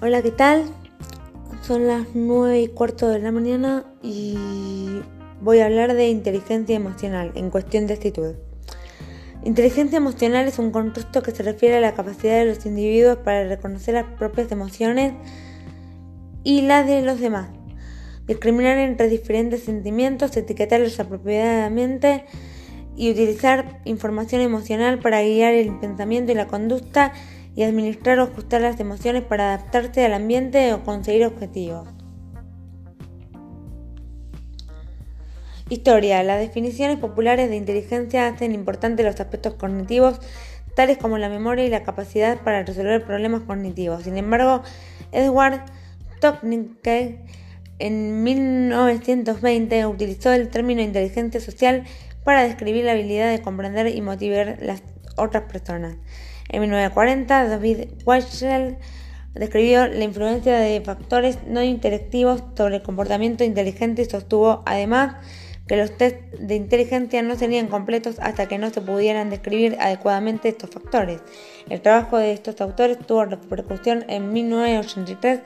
Hola, 0.00 0.22
¿qué 0.22 0.30
tal? 0.30 0.62
Son 1.62 1.88
las 1.88 2.06
9 2.14 2.60
y 2.60 2.68
cuarto 2.68 3.08
de 3.08 3.18
la 3.18 3.32
mañana 3.32 3.84
y 4.00 4.36
voy 5.40 5.58
a 5.58 5.64
hablar 5.64 5.94
de 5.94 6.08
inteligencia 6.08 6.76
emocional 6.76 7.32
en 7.34 7.50
cuestión 7.50 7.88
de 7.88 7.94
actitud. 7.94 8.36
Inteligencia 9.42 9.96
emocional 9.96 10.46
es 10.46 10.60
un 10.60 10.70
constructo 10.70 11.20
que 11.20 11.32
se 11.32 11.42
refiere 11.42 11.78
a 11.78 11.80
la 11.80 11.94
capacidad 11.94 12.38
de 12.38 12.44
los 12.44 12.64
individuos 12.64 13.18
para 13.18 13.48
reconocer 13.48 13.94
las 13.94 14.04
propias 14.04 14.52
emociones 14.52 15.14
y 16.44 16.62
las 16.62 16.86
de 16.86 17.02
los 17.02 17.18
demás, 17.18 17.50
discriminar 18.28 18.78
entre 18.78 19.08
diferentes 19.08 19.64
sentimientos, 19.64 20.36
etiquetarlos 20.36 21.00
apropiadamente 21.00 22.24
y 22.94 23.10
utilizar 23.10 23.80
información 23.84 24.42
emocional 24.42 25.00
para 25.00 25.22
guiar 25.22 25.54
el 25.54 25.76
pensamiento 25.80 26.30
y 26.30 26.36
la 26.36 26.46
conducta 26.46 27.12
y 27.58 27.64
administrar 27.64 28.20
o 28.20 28.22
ajustar 28.22 28.60
las 28.60 28.78
emociones 28.78 29.24
para 29.24 29.52
adaptarse 29.52 30.04
al 30.04 30.12
ambiente 30.12 30.72
o 30.72 30.84
conseguir 30.84 31.26
objetivos. 31.26 31.88
Historia. 35.68 36.22
Las 36.22 36.38
definiciones 36.38 36.98
populares 36.98 37.50
de 37.50 37.56
inteligencia 37.56 38.28
hacen 38.28 38.52
importantes 38.52 39.04
los 39.04 39.18
aspectos 39.18 39.54
cognitivos, 39.54 40.20
tales 40.76 40.98
como 40.98 41.18
la 41.18 41.28
memoria 41.28 41.64
y 41.64 41.68
la 41.68 41.82
capacidad 41.82 42.40
para 42.44 42.62
resolver 42.62 43.04
problemas 43.04 43.42
cognitivos. 43.42 44.04
Sin 44.04 44.16
embargo, 44.18 44.62
Edward 45.10 45.62
Tocqueville 46.20 47.18
en 47.80 48.22
1920 48.22 49.84
utilizó 49.86 50.32
el 50.32 50.48
término 50.48 50.80
inteligencia 50.80 51.40
social 51.40 51.82
para 52.22 52.44
describir 52.44 52.84
la 52.84 52.92
habilidad 52.92 53.32
de 53.32 53.42
comprender 53.42 53.88
y 53.88 54.00
motivar 54.00 54.58
las 54.60 54.84
otras 55.16 55.50
personas. 55.50 55.96
En 56.48 56.60
1940, 56.62 57.48
David 57.48 57.88
Weissel 58.04 58.78
describió 59.34 59.86
la 59.86 60.04
influencia 60.04 60.58
de 60.58 60.80
factores 60.80 61.38
no 61.46 61.62
interactivos 61.62 62.42
sobre 62.56 62.76
el 62.76 62.82
comportamiento 62.82 63.44
inteligente 63.44 64.02
y 64.02 64.04
sostuvo 64.06 64.62
además 64.66 65.16
que 65.66 65.76
los 65.76 65.96
test 65.96 66.16
de 66.40 66.56
inteligencia 66.56 67.22
no 67.22 67.36
serían 67.36 67.68
completos 67.68 68.16
hasta 68.20 68.48
que 68.48 68.58
no 68.58 68.70
se 68.70 68.80
pudieran 68.80 69.28
describir 69.28 69.76
adecuadamente 69.78 70.48
estos 70.48 70.70
factores. 70.70 71.20
El 71.68 71.82
trabajo 71.82 72.16
de 72.16 72.32
estos 72.32 72.60
autores 72.62 72.98
tuvo 73.06 73.26
repercusión 73.26 74.04
en 74.08 74.32
1983 74.32 75.40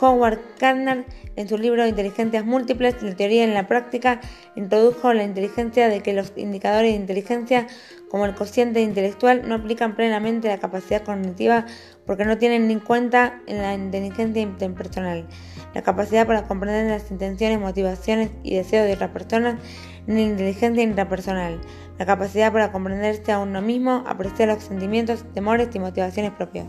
Howard 0.00 0.38
Gardner, 0.58 1.04
en 1.36 1.48
su 1.48 1.58
libro 1.58 1.86
Inteligencias 1.86 2.44
Múltiples, 2.44 3.02
la 3.02 3.14
teoría 3.14 3.44
en 3.44 3.54
la 3.54 3.66
práctica, 3.66 4.20
introdujo 4.56 5.12
la 5.12 5.24
inteligencia 5.24 5.88
de 5.88 6.00
que 6.00 6.12
los 6.12 6.32
indicadores 6.36 6.92
de 6.92 6.96
inteligencia, 6.96 7.66
como 8.10 8.26
el 8.26 8.34
cociente 8.34 8.80
intelectual, 8.80 9.48
no 9.48 9.56
aplican 9.56 9.94
plenamente 9.94 10.48
la 10.48 10.58
capacidad 10.58 11.02
cognitiva 11.02 11.66
porque 12.06 12.24
no 12.24 12.38
tienen 12.38 12.70
en 12.70 12.80
cuenta 12.80 13.40
en 13.46 13.58
la 13.58 13.74
inteligencia 13.74 14.42
interpersonal, 14.42 15.26
la 15.74 15.82
capacidad 15.82 16.26
para 16.26 16.44
comprender 16.44 16.90
las 16.90 17.10
intenciones, 17.10 17.60
motivaciones 17.60 18.30
y 18.42 18.56
deseos 18.56 18.86
de 18.86 18.94
otras 18.94 19.10
personas, 19.10 19.60
ni 20.06 20.24
la 20.24 20.30
inteligencia 20.30 20.82
intrapersonal, 20.82 21.60
la 21.98 22.06
capacidad 22.06 22.52
para 22.52 22.72
comprenderse 22.72 23.30
a 23.32 23.38
uno 23.38 23.60
mismo, 23.60 24.04
apreciar 24.06 24.48
los 24.48 24.64
sentimientos, 24.64 25.24
temores 25.34 25.68
y 25.74 25.78
motivaciones 25.78 26.32
propias. 26.32 26.66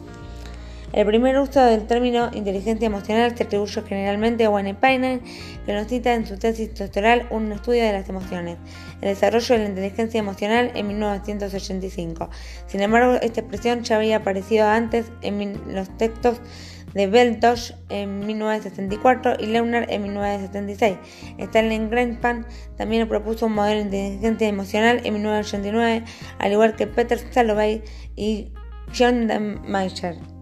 El 0.92 1.06
primer 1.06 1.38
uso 1.38 1.64
del 1.64 1.86
término 1.86 2.32
inteligencia 2.34 2.88
emocional 2.88 3.38
se 3.38 3.44
atribuye 3.44 3.82
generalmente 3.84 4.45
a 4.45 4.50
Wayne 4.50 4.73
Painen, 4.73 5.22
que 5.66 5.73
nos 5.73 5.88
cita 5.88 6.16
en 6.16 6.26
su 6.26 6.38
tesis 6.38 6.73
doctoral 6.73 7.28
un 7.30 7.52
estudio 7.52 7.84
de 7.84 7.94
las 7.94 8.09
emociones, 8.09 8.58
el 9.02 9.10
desarrollo 9.10 9.56
de 9.56 9.64
la 9.64 9.70
inteligencia 9.70 10.20
emocional 10.20 10.72
en 10.73 10.88
1985. 10.88 12.30
Sin 12.66 12.82
embargo, 12.82 13.14
esta 13.22 13.42
expresión 13.42 13.84
ya 13.84 13.98
había 13.98 14.17
aparecido 14.17 14.67
antes 14.67 15.12
en 15.22 15.62
los 15.76 15.95
textos 15.98 16.42
de 16.95 17.06
Beltosh 17.06 17.73
en 17.90 18.26
1964 18.26 19.36
y 19.39 19.45
Leonard 19.45 19.92
en 19.92 20.02
1976. 20.02 20.98
Stanley 21.38 21.88
Greenspan 21.88 22.48
también 22.77 23.08
propuso 23.08 23.45
un 23.45 23.54
modelo 23.54 23.88
de 23.89 23.98
inteligencia 23.98 24.48
emocional 24.48 25.02
en 25.04 25.14
1989, 25.14 26.04
al 26.39 26.52
igual 26.52 26.76
que 26.76 26.88
Peter 26.88 27.20
Salovey 27.32 27.83
y 28.16 28.52
John 28.98 29.27
Mayer. 29.67 30.39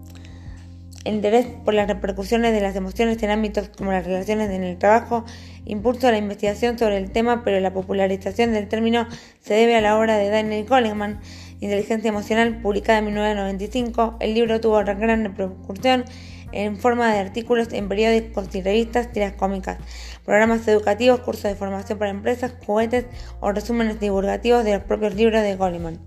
El 1.07 1.15
interés 1.15 1.47
por 1.63 1.73
las 1.73 1.87
repercusiones 1.87 2.51
de 2.51 2.59
las 2.59 2.75
emociones 2.75 3.23
en 3.23 3.29
ámbitos 3.29 3.69
como 3.69 3.93
las 3.93 4.05
relaciones 4.05 4.49
en 4.49 4.65
el 4.65 4.77
trabajo 4.77 5.23
impulsó 5.63 6.11
la 6.11 6.17
investigación 6.17 6.77
sobre 6.77 6.97
el 6.97 7.11
tema, 7.11 7.45
pero 7.45 7.61
la 7.61 7.71
popularización 7.71 8.51
del 8.51 8.67
término 8.67 9.07
se 9.39 9.53
debe 9.53 9.77
a 9.77 9.79
la 9.79 9.97
obra 9.97 10.17
de 10.17 10.27
Daniel 10.27 10.65
Goleman, 10.67 11.21
Inteligencia 11.61 12.09
Emocional, 12.09 12.59
publicada 12.61 12.99
en 12.99 13.05
1995. 13.05 14.17
El 14.19 14.33
libro 14.33 14.59
tuvo 14.59 14.83
gran 14.83 15.23
repercusión 15.23 16.03
en 16.51 16.75
forma 16.75 17.13
de 17.13 17.19
artículos 17.19 17.71
en 17.71 17.87
periódicos 17.87 18.53
y 18.53 18.61
revistas, 18.61 19.09
tiras 19.13 19.31
cómicas, 19.31 19.77
programas 20.25 20.67
educativos, 20.67 21.21
cursos 21.21 21.43
de 21.43 21.55
formación 21.55 21.97
para 21.99 22.11
empresas, 22.11 22.53
juguetes 22.65 23.05
o 23.39 23.53
resúmenes 23.53 24.01
divulgativos 24.01 24.65
de 24.65 24.73
los 24.73 24.83
propios 24.83 25.15
libros 25.15 25.41
de 25.41 25.55
Goleman. 25.55 25.99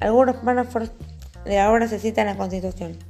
Algunos 0.00 0.36
párrafos 0.36 0.92
de 1.46 1.56
la 1.56 1.72
obra 1.72 1.88
se 1.88 1.98
citan 1.98 2.28
en 2.28 2.34
la 2.34 2.38
Constitución. 2.38 3.07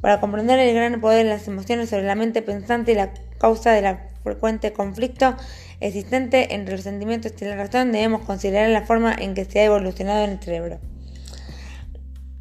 Para 0.00 0.20
comprender 0.20 0.58
el 0.58 0.74
gran 0.74 1.00
poder 1.00 1.24
de 1.24 1.30
las 1.30 1.46
emociones 1.46 1.90
sobre 1.90 2.04
la 2.04 2.14
mente 2.14 2.42
pensante 2.42 2.92
y 2.92 2.94
la 2.94 3.12
causa 3.38 3.72
del 3.72 3.98
frecuente 4.22 4.72
conflicto 4.72 5.36
existente 5.80 6.54
entre 6.54 6.76
los 6.76 6.84
sentimientos 6.84 7.32
y 7.40 7.44
la 7.44 7.56
razón, 7.56 7.92
debemos 7.92 8.22
considerar 8.22 8.70
la 8.70 8.82
forma 8.82 9.14
en 9.14 9.34
que 9.34 9.44
se 9.44 9.60
ha 9.60 9.64
evolucionado 9.64 10.24
en 10.24 10.30
el 10.30 10.40
cerebro. 10.40 10.78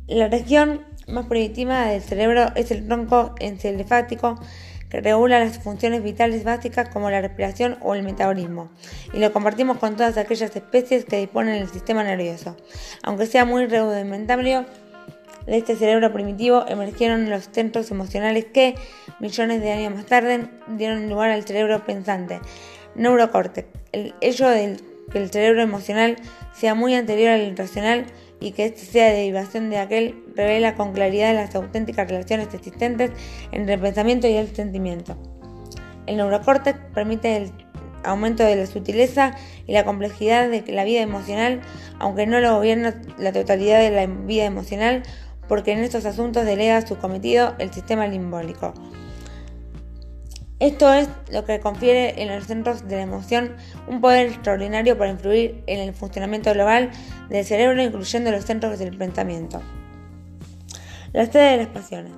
La 0.07 0.27
región 0.27 0.85
más 1.07 1.25
primitiva 1.25 1.85
del 1.85 2.01
cerebro 2.01 2.51
es 2.55 2.71
el 2.71 2.87
tronco 2.87 3.35
encefático 3.39 4.39
que 4.89 5.01
regula 5.01 5.39
las 5.39 5.59
funciones 5.59 6.01
vitales 6.01 6.43
básicas 6.43 6.89
como 6.89 7.09
la 7.11 7.21
respiración 7.21 7.77
o 7.81 7.93
el 7.93 8.03
metabolismo, 8.03 8.71
y 9.13 9.19
lo 9.19 9.31
compartimos 9.31 9.77
con 9.77 9.95
todas 9.95 10.17
aquellas 10.17 10.55
especies 10.55 11.05
que 11.05 11.17
disponen 11.17 11.59
del 11.59 11.69
sistema 11.69 12.03
nervioso. 12.03 12.57
Aunque 13.03 13.27
sea 13.27 13.45
muy 13.45 13.67
rudimentario, 13.67 14.65
de 15.49 15.57
este 15.57 15.75
cerebro 15.75 16.13
primitivo 16.13 16.63
emergieron 16.67 17.29
los 17.29 17.49
centros 17.49 17.89
emocionales 17.89 18.45
que, 18.45 18.75
millones 19.19 19.61
de 19.61 19.71
años 19.71 19.95
más 19.95 20.05
tarde, 20.05 20.47
dieron 20.67 21.09
lugar 21.09 21.31
al 21.31 21.43
cerebro 21.43 21.83
pensante, 21.85 22.39
neurocórtex. 22.93 23.67
El 23.91 24.13
hecho 24.21 24.47
de 24.47 24.77
que 25.11 25.17
el 25.17 25.31
cerebro 25.31 25.63
emocional 25.63 26.17
sea 26.53 26.75
muy 26.75 26.93
anterior 26.93 27.31
al 27.31 27.57
racional 27.57 28.05
y 28.39 28.51
que 28.51 28.65
este 28.65 28.81
sea 28.81 29.11
derivación 29.11 29.71
de 29.71 29.79
aquel 29.79 30.23
revela 30.35 30.75
con 30.75 30.93
claridad 30.93 31.33
las 31.33 31.55
auténticas 31.55 32.07
relaciones 32.07 32.53
existentes 32.53 33.09
entre 33.51 33.73
el 33.73 33.79
pensamiento 33.79 34.27
y 34.27 34.35
el 34.35 34.55
sentimiento. 34.55 35.17
El 36.05 36.17
neurocórtex 36.17 36.77
permite 36.93 37.37
el 37.37 37.51
aumento 38.03 38.43
de 38.43 38.55
la 38.55 38.67
sutileza 38.67 39.35
y 39.65 39.73
la 39.73 39.83
complejidad 39.83 40.47
de 40.47 40.63
la 40.71 40.83
vida 40.83 41.01
emocional, 41.01 41.61
aunque 41.97 42.27
no 42.27 42.39
lo 42.39 42.55
gobierna 42.55 43.01
la 43.17 43.33
totalidad 43.33 43.79
de 43.79 43.89
la 43.89 44.05
vida 44.05 44.45
emocional 44.45 45.03
porque 45.49 45.73
en 45.73 45.79
estos 45.79 46.05
asuntos 46.05 46.45
delega 46.45 46.85
su 46.87 46.97
cometido 46.97 47.55
el 47.57 47.73
sistema 47.73 48.07
limbólico. 48.07 48.73
Esto 50.59 50.93
es 50.93 51.09
lo 51.31 51.45
que 51.45 51.59
confiere 51.59 52.21
en 52.21 52.33
los 52.33 52.45
centros 52.45 52.87
de 52.87 52.97
la 52.97 53.01
emoción 53.01 53.55
un 53.87 54.01
poder 54.01 54.27
extraordinario 54.27 54.97
para 54.97 55.09
influir 55.09 55.63
en 55.67 55.79
el 55.79 55.93
funcionamiento 55.93 56.53
global 56.53 56.91
del 57.29 57.45
cerebro, 57.45 57.81
incluyendo 57.81 58.31
los 58.31 58.45
centros 58.45 58.77
del 58.77 58.95
pensamiento. 58.97 59.61
La 61.13 61.25
sede 61.25 61.51
de 61.51 61.57
las 61.57 61.67
pasiones. 61.67 62.11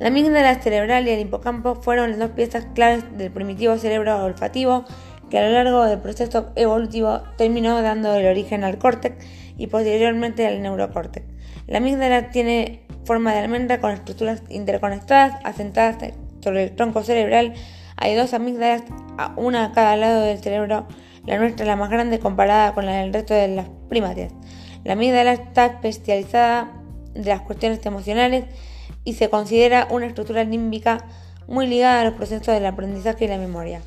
La 0.00 0.08
amígdala 0.08 0.60
cerebral 0.62 1.06
y 1.06 1.10
el 1.10 1.20
hipocampo 1.20 1.74
fueron 1.76 2.10
las 2.10 2.18
dos 2.18 2.30
piezas 2.30 2.66
claves 2.74 3.04
del 3.16 3.30
primitivo 3.30 3.76
cerebro 3.76 4.24
olfativo 4.24 4.84
que 5.28 5.38
a 5.38 5.42
lo 5.42 5.52
largo 5.52 5.84
del 5.84 5.98
proceso 5.98 6.52
evolutivo 6.54 7.22
terminó 7.36 7.82
dando 7.82 8.14
el 8.14 8.26
origen 8.26 8.64
al 8.64 8.78
córtex 8.78 9.16
y 9.56 9.66
posteriormente 9.66 10.46
al 10.46 10.62
neurocórtex. 10.62 11.26
La 11.66 11.78
amígdala 11.78 12.30
tiene 12.30 12.82
forma 13.04 13.32
de 13.32 13.40
almendra 13.40 13.80
con 13.80 13.92
estructuras 13.92 14.42
interconectadas 14.48 15.40
asentadas 15.44 16.12
sobre 16.42 16.64
el 16.64 16.74
tronco 16.74 17.02
cerebral. 17.02 17.54
Hay 17.96 18.14
dos 18.14 18.34
amígdalas, 18.34 18.82
una 19.36 19.66
a 19.66 19.72
cada 19.72 19.96
lado 19.96 20.22
del 20.22 20.38
cerebro. 20.38 20.86
La 21.26 21.38
nuestra 21.38 21.64
es 21.64 21.68
la 21.68 21.76
más 21.76 21.90
grande 21.90 22.18
comparada 22.18 22.74
con 22.74 22.86
la 22.86 22.96
del 22.98 23.12
resto 23.12 23.34
de 23.34 23.48
las 23.48 23.68
primates. 23.88 24.32
La 24.84 24.92
amígdala 24.92 25.32
está 25.32 25.66
especializada 25.66 26.72
de 27.14 27.30
las 27.30 27.40
cuestiones 27.42 27.84
emocionales 27.86 28.44
y 29.04 29.14
se 29.14 29.30
considera 29.30 29.88
una 29.90 30.06
estructura 30.06 30.44
límbica 30.44 31.06
muy 31.46 31.66
ligada 31.66 32.00
a 32.00 32.04
los 32.04 32.14
procesos 32.14 32.46
del 32.46 32.66
aprendizaje 32.66 33.24
y 33.24 33.28
la 33.28 33.38
memoria. 33.38 33.80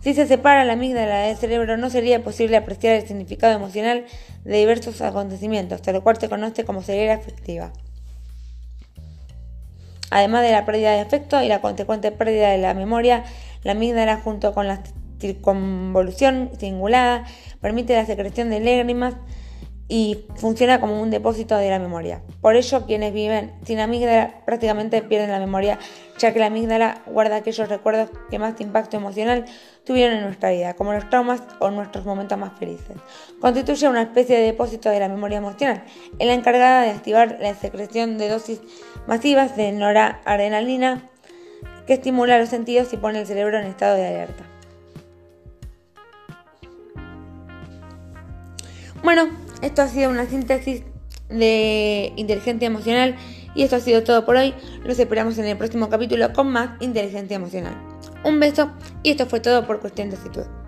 Si 0.00 0.14
se 0.14 0.26
separa 0.26 0.64
la 0.64 0.72
amígdala 0.72 1.20
del 1.20 1.36
cerebro, 1.36 1.76
no 1.76 1.90
sería 1.90 2.24
posible 2.24 2.56
apreciar 2.56 2.94
el 2.94 3.06
significado 3.06 3.54
emocional 3.54 4.06
de 4.44 4.56
diversos 4.56 5.02
acontecimientos, 5.02 5.82
tal 5.82 6.02
cual 6.02 6.18
se 6.18 6.30
conoce 6.30 6.64
como 6.64 6.82
ceguera 6.82 7.14
afectiva. 7.14 7.72
Además 10.10 10.42
de 10.42 10.52
la 10.52 10.64
pérdida 10.64 10.92
de 10.92 11.00
afecto 11.00 11.42
y 11.42 11.48
la 11.48 11.60
consecuente 11.60 12.12
pérdida 12.12 12.48
de 12.48 12.58
la 12.58 12.72
memoria, 12.72 13.24
la 13.62 13.72
amígdala 13.72 14.16
junto 14.16 14.54
con 14.54 14.66
la 14.66 14.82
circunvolución 15.20 16.50
cingulada 16.58 17.24
permite 17.60 17.94
la 17.94 18.06
secreción 18.06 18.48
de 18.48 18.60
lágrimas 18.60 19.14
y 19.90 20.24
funciona 20.36 20.80
como 20.80 21.02
un 21.02 21.10
depósito 21.10 21.56
de 21.56 21.68
la 21.68 21.80
memoria. 21.80 22.22
Por 22.40 22.54
ello, 22.54 22.86
quienes 22.86 23.12
viven 23.12 23.52
sin 23.64 23.80
amígdala 23.80 24.44
prácticamente 24.46 25.02
pierden 25.02 25.32
la 25.32 25.40
memoria, 25.40 25.80
ya 26.16 26.32
que 26.32 26.38
la 26.38 26.46
amígdala 26.46 27.02
guarda 27.06 27.36
aquellos 27.36 27.68
recuerdos 27.68 28.08
que 28.30 28.38
más 28.38 28.58
impacto 28.60 28.96
emocional 28.96 29.46
tuvieron 29.84 30.18
en 30.18 30.22
nuestra 30.22 30.52
vida, 30.52 30.74
como 30.74 30.92
los 30.92 31.10
traumas 31.10 31.42
o 31.58 31.70
nuestros 31.72 32.06
momentos 32.06 32.38
más 32.38 32.56
felices. 32.56 32.96
Constituye 33.40 33.88
una 33.88 34.02
especie 34.02 34.38
de 34.38 34.44
depósito 34.44 34.90
de 34.90 35.00
la 35.00 35.08
memoria 35.08 35.38
emocional, 35.38 35.82
es 36.20 36.26
la 36.26 36.34
encargada 36.34 36.82
de 36.82 36.90
activar 36.90 37.38
la 37.40 37.52
secreción 37.54 38.16
de 38.16 38.28
dosis 38.28 38.60
masivas 39.08 39.56
de 39.56 39.72
noradrenalina 39.72 41.02
que 41.88 41.94
estimula 41.94 42.38
los 42.38 42.48
sentidos 42.48 42.92
y 42.92 42.96
pone 42.96 43.18
el 43.18 43.26
cerebro 43.26 43.58
en 43.58 43.66
estado 43.66 43.96
de 43.96 44.06
alerta. 44.06 44.44
Bueno, 49.02 49.30
esto 49.62 49.82
ha 49.82 49.88
sido 49.88 50.10
una 50.10 50.26
síntesis 50.26 50.82
de 51.28 52.12
inteligencia 52.16 52.66
emocional 52.66 53.16
y 53.54 53.62
esto 53.62 53.76
ha 53.76 53.80
sido 53.80 54.02
todo 54.02 54.24
por 54.24 54.36
hoy. 54.36 54.54
Los 54.84 54.98
esperamos 54.98 55.38
en 55.38 55.46
el 55.46 55.56
próximo 55.56 55.88
capítulo 55.88 56.32
con 56.32 56.50
más 56.50 56.70
inteligencia 56.80 57.36
emocional. 57.36 57.76
Un 58.24 58.40
beso 58.40 58.70
y 59.02 59.10
esto 59.10 59.26
fue 59.26 59.40
todo 59.40 59.66
por 59.66 59.80
cuestión 59.80 60.10
de 60.10 60.16
actitud. 60.16 60.59